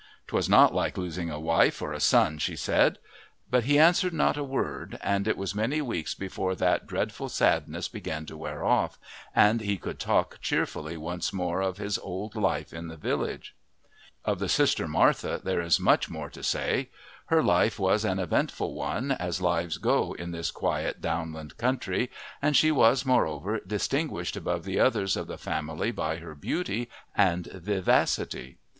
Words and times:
'Twas 0.25 0.49
not 0.49 0.73
like 0.73 0.97
losing 0.97 1.29
a 1.29 1.39
wife 1.39 1.79
or 1.79 1.93
a 1.93 1.99
son, 1.99 2.39
she 2.39 2.55
said; 2.55 2.97
but 3.51 3.65
he 3.65 3.77
answered 3.77 4.13
not 4.13 4.35
a 4.35 4.43
word, 4.43 4.97
and 5.03 5.27
it 5.27 5.37
was 5.37 5.53
many 5.53 5.79
weeks 5.79 6.15
before 6.15 6.55
that 6.55 6.87
dreadful 6.87 7.29
sadness 7.29 7.87
began 7.87 8.25
to 8.25 8.35
wear 8.35 8.65
off, 8.65 8.97
and 9.35 9.61
he 9.61 9.77
could 9.77 9.99
talk 9.99 10.41
cheerfully 10.41 10.97
once 10.97 11.31
more 11.31 11.61
of 11.61 11.77
his 11.77 11.99
old 11.99 12.35
life 12.35 12.73
in 12.73 12.87
the 12.87 12.97
village. 12.97 13.55
Of 14.25 14.39
the 14.39 14.49
sister, 14.49 14.87
Martha, 14.87 15.39
there 15.43 15.61
is 15.61 15.79
much 15.79 16.09
more 16.09 16.31
to 16.31 16.41
say; 16.41 16.89
her 17.27 17.43
life 17.43 17.77
was 17.77 18.03
an 18.03 18.17
eventful 18.17 18.73
one 18.73 19.11
as 19.11 19.39
lives 19.39 19.77
go 19.77 20.13
in 20.13 20.31
this 20.31 20.49
quiet 20.49 20.99
downland 20.99 21.57
country, 21.57 22.09
and 22.41 22.57
she 22.57 22.71
was, 22.71 23.05
moreover, 23.05 23.59
distinguished 23.67 24.35
above 24.35 24.63
the 24.63 24.79
others 24.79 25.15
of 25.15 25.27
the 25.27 25.37
family 25.37 25.91
by 25.91 26.15
her 26.15 26.33
beauty 26.33 26.89
and 27.15 27.45
vivacity. 27.53 28.57